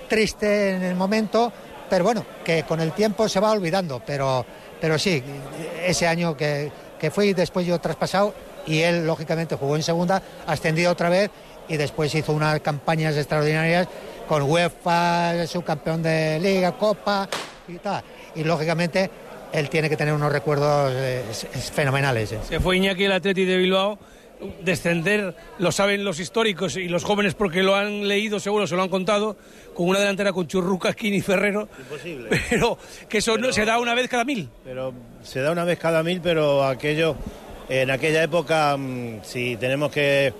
[0.09, 1.53] triste en el momento,
[1.89, 4.03] pero bueno, que con el tiempo se va olvidando.
[4.05, 4.45] Pero,
[4.81, 5.23] pero sí,
[5.85, 8.35] ese año que, que fui, después yo traspasado
[8.67, 11.31] y él lógicamente jugó en segunda, ascendido otra vez
[11.69, 13.89] y después hizo unas campañas extraordinarias
[14.29, 17.29] con UEFA, subcampeón de Liga, Copa
[17.69, 18.03] y tal.
[18.35, 19.11] Y lógicamente
[19.53, 21.23] él tiene que tener unos recuerdos eh,
[21.73, 22.33] fenomenales.
[22.33, 22.39] Eh.
[22.49, 23.99] Se fue Iñaki el Atleti de Bilbao.
[24.61, 28.83] Descender, lo saben los históricos y los jóvenes porque lo han leído, seguro se lo
[28.83, 29.37] han contado,
[29.73, 31.69] con una delantera con Churruca, Kini Ferrero.
[31.79, 32.29] Imposible.
[32.51, 32.77] Pero
[33.09, 34.49] que eso no, se da una vez cada mil.
[34.65, 37.15] Pero se da una vez cada mil, pero aquello,
[37.69, 40.35] en aquella época, mm, si tenemos que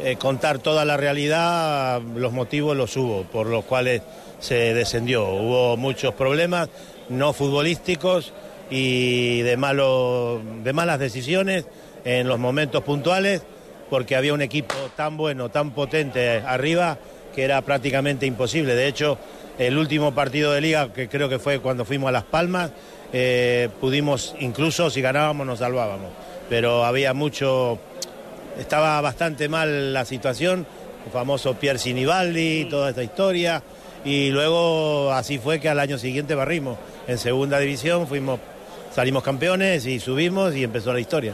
[0.00, 4.02] eh, contar toda la realidad, los motivos los hubo, por los cuales
[4.40, 5.26] se descendió.
[5.26, 6.68] Hubo muchos problemas,
[7.08, 8.34] no futbolísticos,
[8.70, 11.66] y de, malo, de malas decisiones
[12.04, 13.42] en los momentos puntuales,
[13.90, 16.98] porque había un equipo tan bueno, tan potente arriba,
[17.34, 18.74] que era prácticamente imposible.
[18.74, 19.18] De hecho,
[19.58, 22.70] el último partido de liga, que creo que fue cuando fuimos a Las Palmas,
[23.12, 26.10] eh, pudimos, incluso si ganábamos, nos salvábamos.
[26.48, 27.78] Pero había mucho,
[28.58, 30.66] estaba bastante mal la situación,
[31.06, 33.62] el famoso Pier Sinibaldi, toda esta historia,
[34.04, 36.78] y luego así fue que al año siguiente barrimos.
[37.06, 38.40] En segunda división fuimos
[38.98, 41.32] salimos campeones y subimos y empezó la historia.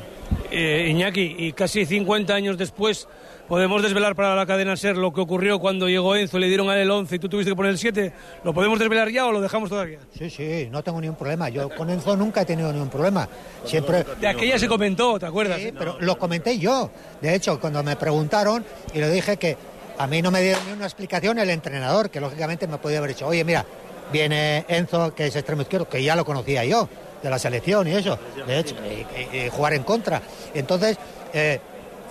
[0.51, 3.09] Eh, Iñaki, y casi 50 años después,
[3.49, 6.75] ¿podemos desvelar para la cadena SER lo que ocurrió cuando llegó Enzo, le dieron a
[6.75, 8.13] él el 11 y tú tuviste que poner el 7?
[8.45, 9.99] ¿Lo podemos desvelar ya o lo dejamos todavía?
[10.15, 11.49] Sí, sí, no tengo ningún problema.
[11.49, 13.27] Yo con Enzo nunca he tenido ningún problema.
[13.65, 14.05] Siempre...
[14.21, 15.59] De aquella se comentó, ¿te acuerdas?
[15.59, 16.91] Sí, pero lo comenté yo.
[17.23, 19.57] De hecho, cuando me preguntaron y le dije que
[19.97, 23.15] a mí no me dieron ni una explicación el entrenador, que lógicamente me podía haber
[23.15, 23.65] dicho, oye, mira,
[24.13, 26.91] viene Enzo, que es extremo izquierdo, que ya lo conocía yo
[27.25, 30.23] de la selección y eso, de hecho, y, y, y jugar en contra.
[30.55, 30.97] Entonces,
[31.33, 31.59] eh,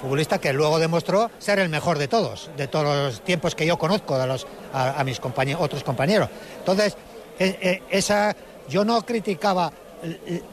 [0.02, 3.78] futbolista que luego demostró ser el mejor de todos, de todos los tiempos que yo
[3.78, 6.28] conozco de los, a, a mis compañeros, otros compañeros.
[6.60, 6.97] Entonces,
[7.39, 8.36] eh, eh, esa,
[8.67, 9.71] yo no criticaba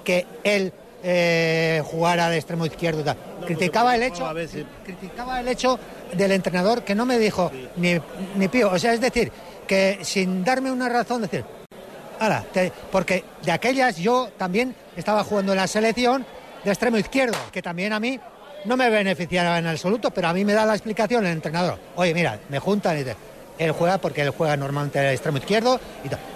[0.05, 3.01] que él eh, jugara de extremo izquierdo.
[3.01, 3.17] y tal.
[3.47, 4.31] criticaba el hecho,
[4.85, 5.79] criticaba el hecho
[6.15, 7.99] del entrenador que no me dijo ni,
[8.37, 8.71] ni pío.
[8.71, 9.33] O sea, es decir,
[9.67, 11.45] que sin darme una razón, decir,
[12.21, 16.25] Ahora, te- porque de aquellas yo también estaba jugando en la selección
[16.63, 18.21] de extremo izquierdo, que también a mí
[18.67, 21.79] no me beneficiaba en absoluto, pero a mí me da la explicación el entrenador.
[21.97, 23.17] Oye, mira, me juntan y dice,
[23.59, 25.81] él juega porque él juega normalmente de extremo izquierdo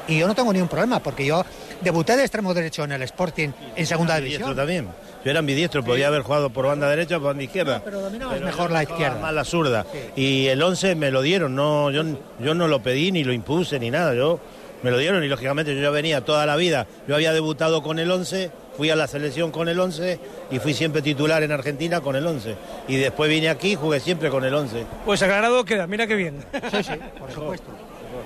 [0.08, 1.44] y, yo no tengo ningún problema porque yo
[1.82, 4.56] debuté de extremo derecho en el Sporting en segunda división.
[4.56, 4.88] también.
[5.24, 7.80] Yo era ambidiestro, podía haber jugado por banda derecha o por banda izquierda.
[7.82, 9.18] pero dominabas Pero mejor yo la izquierda.
[9.20, 9.86] Más la zurda.
[10.16, 12.02] Y el 11 me lo dieron, no, yo,
[12.40, 14.14] yo no lo pedí ni lo impuse ni nada.
[14.14, 14.38] Yo
[14.84, 16.86] me lo dieron y lógicamente yo ya venía toda la vida.
[17.08, 20.20] Yo había debutado con el 11, fui a la selección con el 11
[20.50, 22.54] y fui siempre titular en Argentina con el 11.
[22.86, 24.84] Y después vine aquí y jugué siempre con el 11.
[25.06, 26.44] Pues aclarado queda, mira qué bien.
[26.70, 27.70] Sí, sí, por supuesto.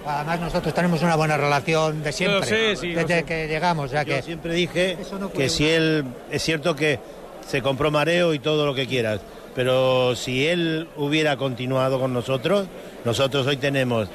[0.04, 3.92] Además nosotros tenemos una buena relación de siempre, sé, sí, desde que llegamos.
[3.92, 6.98] Sea Yo que siempre dije no que si él, es cierto que
[7.46, 9.20] se compró mareo y todo lo que quieras,
[9.54, 12.66] pero si él hubiera continuado con nosotros,
[13.04, 14.08] nosotros hoy tenemos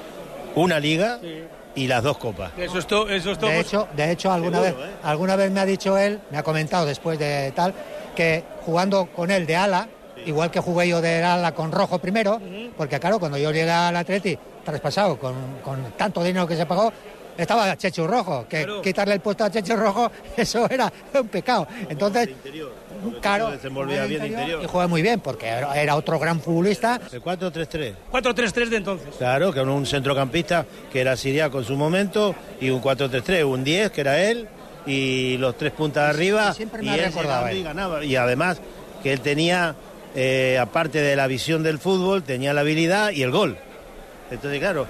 [0.55, 1.19] una liga
[1.75, 2.51] y las dos copas.
[2.57, 3.49] Eso es todo, eso es todo.
[3.49, 4.95] De hecho, de hecho alguna Seguro, vez, ¿eh?
[5.03, 7.73] alguna vez me ha dicho él, me ha comentado después de tal,
[8.15, 9.87] que jugando con él de ala,
[10.25, 12.39] igual que jugué yo de ala con rojo primero,
[12.77, 15.33] porque claro, cuando yo llegué al Atleti, traspasado con,
[15.63, 16.93] con tanto dinero que se pagó,
[17.37, 21.67] estaba Chechu Rojo, que quitarle el puesto a Chechu Rojo, eso era un pecado.
[21.89, 22.29] Entonces,
[23.21, 24.63] claro, Se desenvolvía bien de interior.
[24.63, 26.99] y jugué muy bien, porque era era otro gran futbolista.
[27.11, 27.93] El 4-3-3.
[28.11, 29.07] 4-3-3 de entonces.
[29.17, 33.91] Claro, que un centrocampista que era siriaco en su momento y un 4-3-3, un 10
[33.91, 34.47] que era él
[34.85, 37.11] y los tres puntas arriba siempre y él
[37.51, 37.57] él.
[37.57, 38.03] y ganaba.
[38.03, 38.59] Y además
[39.01, 39.75] que él tenía,
[40.15, 43.57] eh, aparte de la visión del fútbol, tenía la habilidad y el gol.
[44.31, 44.87] Entonces, claro,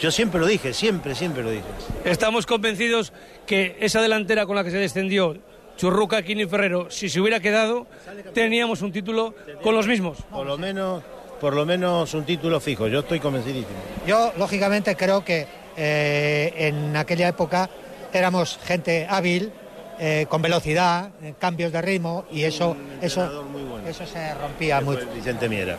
[0.00, 1.64] yo siempre lo dije, siempre, siempre lo dije.
[2.04, 3.12] Estamos convencidos
[3.46, 5.36] que esa delantera con la que se descendió,
[5.76, 7.86] Churruca, y Ferrero, si se hubiera quedado,
[8.32, 10.18] teníamos un título con los mismos.
[10.30, 11.02] Por lo menos,
[11.40, 13.78] por lo menos un título fijo, yo estoy convencidísimo.
[14.06, 17.68] Yo, lógicamente, creo que eh, en aquella época
[18.12, 19.52] éramos gente hábil,
[19.98, 23.44] eh, con velocidad, eh, cambios de ritmo, y eso, eso,
[23.86, 24.96] eso se rompía muy.
[25.14, 25.76] Vicente Miera.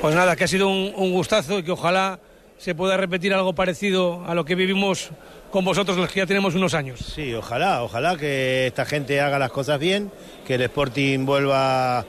[0.00, 2.18] Pues nada, que ha sido un, un gustazo y que ojalá
[2.58, 5.10] se pueda repetir algo parecido a lo que vivimos
[5.50, 7.00] con vosotros, los que ya tenemos unos años.
[7.00, 10.10] Sí, ojalá, ojalá que esta gente haga las cosas bien,
[10.46, 12.04] que el Sporting vuelva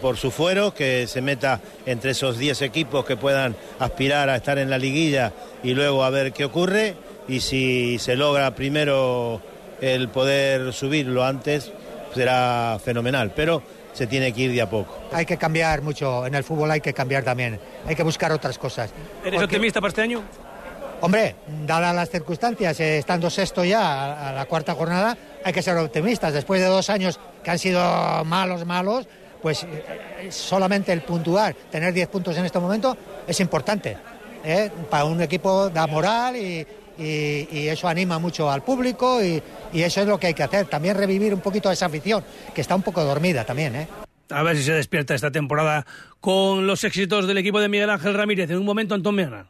[0.00, 4.58] por su fuero, que se meta entre esos 10 equipos que puedan aspirar a estar
[4.58, 5.32] en la liguilla
[5.62, 6.94] y luego a ver qué ocurre.
[7.28, 9.42] Y si se logra primero
[9.80, 11.72] el poder subirlo antes,
[12.14, 13.32] será fenomenal.
[13.34, 13.62] Pero
[13.98, 14.96] se tiene que ir de a poco.
[15.12, 18.56] Hay que cambiar mucho, en el fútbol hay que cambiar también, hay que buscar otras
[18.56, 18.90] cosas.
[19.24, 20.22] ¿Eres optimista para este año?
[21.00, 21.34] Hombre,
[21.66, 25.76] dadas las circunstancias, eh, estando sexto ya a, a la cuarta jornada, hay que ser
[25.76, 26.32] optimistas.
[26.32, 29.08] Después de dos años que han sido malos, malos,
[29.42, 33.96] pues eh, solamente el puntuar, tener 10 puntos en este momento es importante.
[34.44, 34.70] ¿eh?
[34.88, 36.66] Para un equipo da moral y,
[36.98, 40.42] y- y eso anima mucho al público y, y eso es lo que hay que
[40.42, 40.66] hacer.
[40.66, 43.76] También revivir un poquito esa afición, que está un poco dormida también.
[43.76, 43.88] ¿eh?
[44.30, 45.86] A ver si se despierta esta temporada
[46.20, 48.50] con los éxitos del equipo de Miguel Ángel Ramírez.
[48.50, 49.46] En un momento, Antón Meana.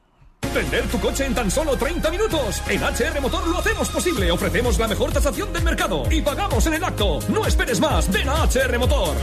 [0.55, 2.63] Vender tu coche en tan solo 30 minutos.
[2.69, 4.31] En HR Motor lo hacemos posible.
[4.31, 7.19] Ofrecemos la mejor tasación del mercado y pagamos en el acto.
[7.29, 8.11] No esperes más.
[8.13, 9.17] Ven a HR Motor.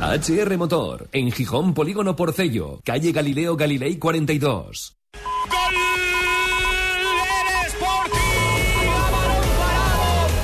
[0.00, 4.96] HR Motor, en Gijón Polígono Porcello, calle Galileo Galilei 42.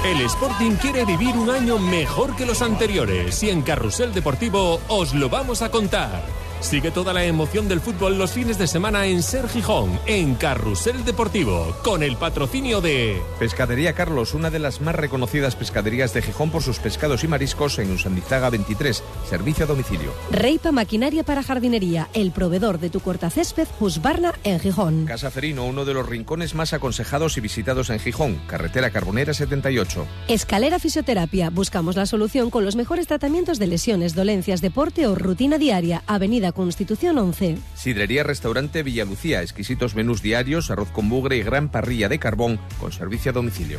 [0.04, 5.12] El Sporting quiere vivir un año mejor que los anteriores y en Carrusel Deportivo os
[5.12, 6.22] lo vamos a contar.
[6.60, 11.04] Sigue toda la emoción del fútbol los fines de semana en Ser Gijón, en Carrusel
[11.04, 13.22] Deportivo, con el patrocinio de...
[13.38, 17.78] Pescadería Carlos, una de las más reconocidas pescaderías de Gijón por sus pescados y mariscos
[17.78, 20.12] en Usandizaga 23, servicio a domicilio.
[20.32, 25.06] Reipa Maquinaria para Jardinería, el proveedor de tu cortacésped Husqvarna en Gijón.
[25.06, 30.06] Casa Ferino, uno de los rincones más aconsejados y visitados en Gijón, carretera Carbonera 78.
[30.26, 35.56] Escalera Fisioterapia, buscamos la solución con los mejores tratamientos de lesiones, dolencias, deporte o rutina
[35.56, 36.02] diaria.
[36.06, 37.58] Avenida Constitución 11.
[37.74, 42.92] Sidrería Restaurante Villalucía, exquisitos menús diarios, arroz con bugre y gran parrilla de carbón con
[42.92, 43.78] servicio a domicilio.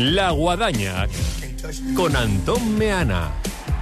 [0.00, 1.06] La Guadaña
[1.94, 3.30] con Antón Meana.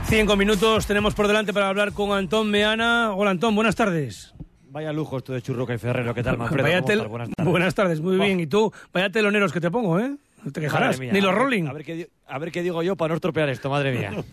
[0.09, 3.13] Cinco minutos tenemos por delante para hablar con Antón Meana.
[3.15, 4.35] Hola Antón, buenas tardes.
[4.71, 6.65] Vaya lujo esto de Churruca y Ferrero, ¿qué tal, Manfredo?
[6.65, 6.81] Vaya.
[7.09, 7.47] Buenas tardes.
[7.53, 8.41] Buenas tardes, muy bien.
[8.41, 8.73] ¿Y tú?
[8.93, 10.17] Vaya teloneros que te pongo, ¿eh?
[10.45, 10.99] No te quejarás.
[10.99, 11.67] Mía, Ni los a ver- Rolling.
[11.69, 14.13] A ver, qué, di- a ver qué digo yo para no estropear esto, madre mía.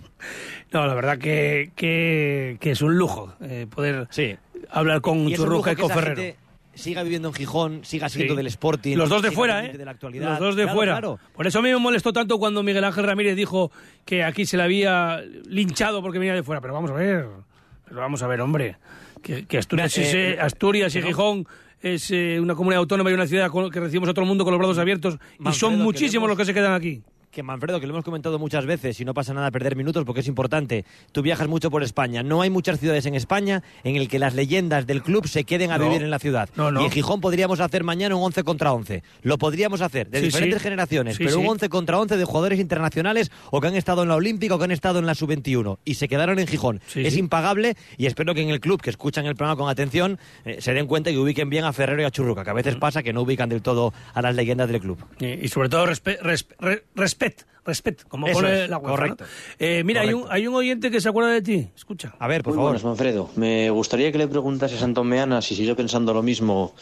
[0.73, 4.07] No, la verdad que, que, que es un lujo eh, poder
[4.71, 6.15] hablar con Churruca y con Ferrero.
[6.15, 6.37] gente
[6.75, 8.37] siga viviendo en Gijón, siga siendo Sí.
[8.37, 8.95] del Sporting.
[8.97, 9.77] Los dos de fuera, ¿eh?
[9.77, 10.29] De la actualidad.
[10.31, 10.91] Los dos de Claro, fuera.
[10.93, 11.19] claro.
[11.33, 13.71] Por eso a mí me molestó tanto cuando Miguel Ángel Ramírez dijo
[14.05, 16.61] que aquí se le había linchado porque venía de fuera.
[16.61, 17.25] Pero vamos a ver,
[17.87, 18.77] pero vamos a ver, hombre.
[19.23, 21.47] Que, que Asturias, Mira, es, eh, eh, Asturias y Gijón
[21.81, 24.43] es eh, una comunidad autónoma y una ciudad con- que recibimos a todo el mundo
[24.43, 25.17] con los brazos abiertos.
[25.39, 27.01] y son muchísimos los que se quedan aquí.
[27.35, 30.21] Que Manfredo, que lo hemos comentado muchas veces y no pasa nada perder minutos porque
[30.21, 30.85] es importante.
[31.11, 32.23] Tú viajas mucho por España.
[32.23, 35.71] No hay muchas ciudades en España en el que las leyendas del club se queden
[35.71, 35.83] a No.
[35.83, 36.47] vivir en la ciudad.
[36.55, 36.81] No, no.
[36.81, 39.03] Y en Gijón podríamos hacer mañana un 11 contra 11.
[39.21, 40.63] Lo podríamos hacer de Sí, diferentes sí.
[40.63, 41.49] generaciones, Sí, pero un sí.
[41.49, 44.63] 11 contra 11 de jugadores internacionales o que han estado en la Olímpica o que
[44.63, 46.79] han estado en la Sub-21 y se quedaron en Gijón.
[46.95, 50.61] Es impagable y espero que en el club que escuchan el programa con atención eh,
[50.61, 52.55] se den cuenta y ubiquen bien a Ferrero y a Churruca, que a Mm.
[52.55, 54.99] veces pasa que no ubican del todo a las leyendas del club.
[55.19, 56.85] Y, y sobre todo respe- resp- re-
[57.25, 58.89] respet, respet, como Eso pone es, la UEFA.
[58.89, 59.23] correcto.
[59.23, 59.29] ¿no?
[59.59, 61.69] Eh, mira, hay un, hay un oyente que se acuerda de ti.
[61.75, 62.13] Escucha.
[62.19, 62.71] A ver, por Muy favor.
[62.71, 63.29] buenas, Manfredo.
[63.35, 66.73] Me gustaría que le preguntases a Antón Meana si sigue pensando lo mismo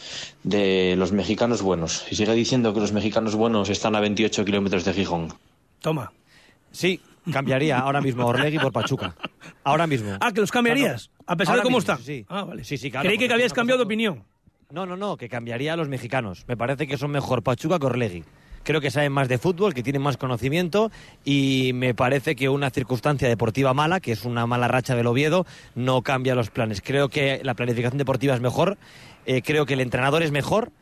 [0.42, 2.04] de los mexicanos buenos.
[2.08, 5.32] Si sigue diciendo que los mexicanos buenos están a 28 kilómetros de Gijón.
[5.80, 6.12] Toma.
[6.72, 7.00] Sí,
[7.32, 9.14] cambiaría ahora mismo Orlegui por Pachuca.
[9.62, 10.16] Ahora mismo.
[10.20, 12.04] Ah, que los cambiarías, a pesar de cómo mismo, están.
[12.04, 12.64] Sí, Ah, vale.
[12.64, 14.24] Sí, sí, claro, Creí que habías cambiado de opinión.
[14.70, 16.44] No, no, no, que cambiaría a los mexicanos.
[16.48, 18.24] Me parece que son mejor Pachuca que Orlegui.
[18.64, 20.90] Creo que saben más de fútbol, que tienen más conocimiento
[21.24, 25.46] y me parece que una circunstancia deportiva mala, que es una mala racha del Oviedo,
[25.74, 26.80] no cambia los planes.
[26.80, 28.78] Creo que la planificación deportiva es mejor,
[29.26, 30.72] eh, creo que el entrenador es mejor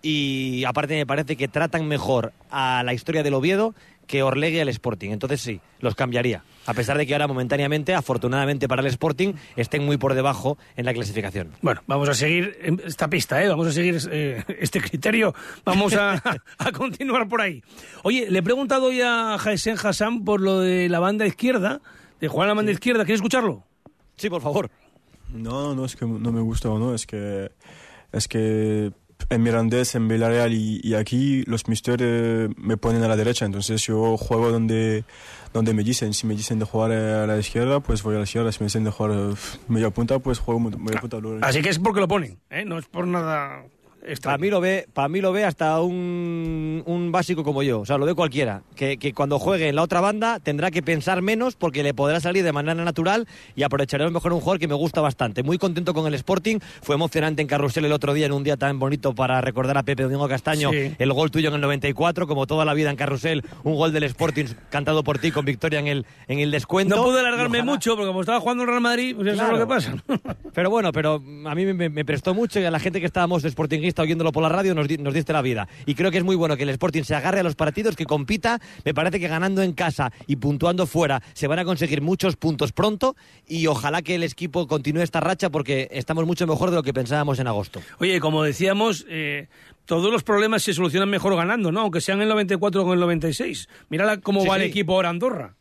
[0.00, 3.74] y aparte me parece que tratan mejor a la historia del Oviedo
[4.08, 5.10] que Orlegui al Sporting.
[5.10, 6.42] Entonces sí, los cambiaría.
[6.66, 10.86] A pesar de que ahora momentáneamente, afortunadamente para el Sporting, estén muy por debajo en
[10.86, 11.52] la clasificación.
[11.62, 13.48] Bueno, vamos a seguir esta pista, ¿eh?
[13.48, 15.34] Vamos a seguir eh, este criterio.
[15.64, 16.14] Vamos a,
[16.58, 17.62] a continuar por ahí.
[18.02, 21.80] Oye, le he preguntado hoy a Jaesen Hassan por lo de la banda izquierda,
[22.20, 23.04] de jugar a la banda izquierda.
[23.04, 23.64] ¿Quieres escucharlo?
[24.16, 24.70] Sí, por favor.
[25.32, 27.50] No, no es que no me gusta o no, es que
[28.12, 28.92] es que
[29.30, 33.44] en Mirandés, en Villarreal y, y aquí los mister eh, me ponen a la derecha,
[33.44, 35.04] entonces yo juego donde
[35.52, 38.18] donde me dicen, si me dicen de jugar eh, a la izquierda, pues voy a
[38.18, 39.34] la izquierda, si me dicen de jugar eh,
[39.68, 41.18] media punta, pues juego media punta.
[41.18, 42.64] luego- Así que es porque lo ponen, ¿eh?
[42.66, 43.64] No es por nada.
[44.22, 47.84] Para mí lo ve, para mí lo ve hasta un, un básico como yo, o
[47.86, 51.20] sea, lo ve cualquiera, que, que cuando juegue en la otra banda tendrá que pensar
[51.20, 54.60] menos porque le podrá salir de manera natural y aprovecharé a lo mejor un jugador
[54.60, 55.42] que me gusta bastante.
[55.42, 58.56] Muy contento con el Sporting, fue emocionante en Carrusel el otro día en un día
[58.56, 60.94] tan bonito para recordar a Pepe Domingo Castaño Sí.
[60.98, 64.04] el gol tuyo en el 94, como toda la vida en Carrusel, un gol del
[64.04, 66.96] Sporting cantado por ti con victoria en el, en el descuento.
[66.96, 69.50] No pude alargarme ojalá- mucho porque como estaba jugando el Real Madrid, pues eso es
[69.52, 69.94] lo que pasa.
[70.54, 71.14] pero bueno, pero
[71.46, 73.48] a mí me, me prestó mucho y a la gente que estábamos de
[73.88, 75.68] Sportingista oyéndolo por la radio nos, di- nos diste la vida.
[75.86, 78.04] Y creo que es muy bueno que el Sporting se agarre a los partidos, que
[78.06, 78.60] compita.
[78.84, 82.72] Me parece que ganando en casa y puntuando fuera se van a conseguir muchos puntos
[82.72, 83.16] pronto
[83.46, 86.92] y ojalá que el equipo continúe esta racha porque estamos mucho mejor de lo que
[86.92, 87.80] pensábamos en agosto.
[87.98, 89.48] Oye, como decíamos, eh,
[89.86, 91.80] todos los problemas se solucionan mejor ganando, ¿no?
[91.80, 93.68] Aunque sean el 94 o en el 96.
[93.88, 95.54] Mira cómo Sí, va el equipo ahora Andorra.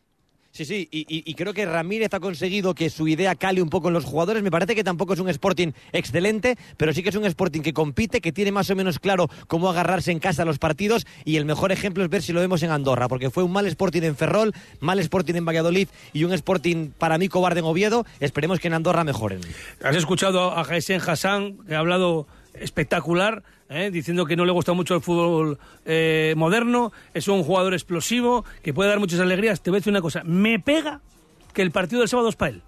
[0.58, 3.94] Sí, sí, y, creo que Ramírez ha conseguido que su idea cale un poco en
[3.94, 4.42] los jugadores.
[4.42, 7.74] Me parece que tampoco es un Sporting excelente, pero sí que es un Sporting que
[7.74, 11.06] compite, que tiene más o menos claro cómo agarrarse en casa los partidos.
[11.26, 13.68] Y el mejor ejemplo es ver si lo vemos en Andorra, porque fue un mal
[13.68, 18.08] Sporting en Ferrol, mal Sporting en Valladolid y un Sporting para mí cobarde en Oviedo.
[18.20, 19.42] Esperemos que en Andorra mejoren.
[19.84, 22.26] Has escuchado a Jaesen Hassan, que ha hablado
[22.62, 23.90] espectacular, ¿eh?
[23.92, 28.74] diciendo que no le gusta mucho el fútbol eh, moderno, es un jugador explosivo, que
[28.74, 29.62] puede dar muchas alegrías.
[29.62, 31.02] Te voy a decir una cosa, me pega
[31.54, 32.62] que el partido del sábado es para él.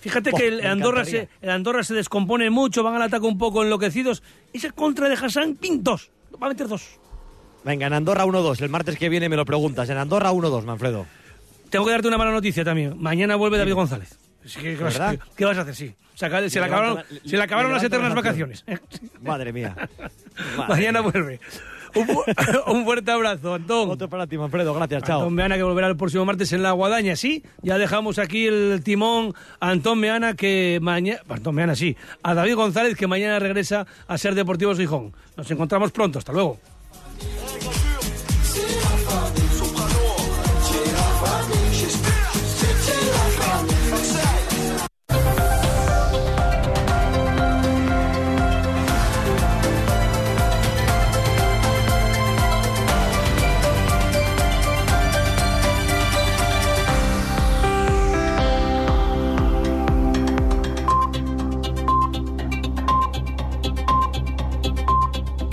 [0.00, 3.38] Fíjate Oh, que el Andorra, se, el Andorra se descompone mucho, van al ataque un
[3.38, 4.22] poco enloquecidos.
[4.52, 5.82] Esa contra de Hassan, ¡ping!
[5.82, 6.10] Dos.
[6.40, 7.00] Va a meter dos.
[7.64, 8.60] Venga, en Andorra 1-2.
[8.62, 9.88] El martes que viene me lo preguntas.
[9.90, 11.06] En Andorra 1-2, Manfredo.
[11.70, 12.94] Tengo que darte una mala noticia también.
[13.00, 14.16] Mañana vuelve David González.
[14.46, 15.74] Sí, ¿Qué, vas, qué- qué vas a hacer?
[15.74, 15.94] Sí.
[16.14, 18.64] Se, acaba- se le acabaron, la- se le acabaron las eternas la vacaciones.
[19.22, 19.76] Madre mía.
[20.68, 21.40] Mañana vuelve.
[22.66, 23.88] Un fuerte abrazo, Antón.
[23.90, 24.74] Otro para ti, Manfredo.
[24.74, 25.20] Gracias, chao.
[25.20, 27.42] Antón Meana que volverá el próximo martes en la Guadaña, sí.
[27.62, 32.54] Ya dejamos aquí el timón a Antón Meana que mañana, Antón Meana sí, a David
[32.54, 35.14] González que mañana regresa a ser Deportivo Gijón.
[35.36, 36.58] Nos encontramos pronto, hasta luego.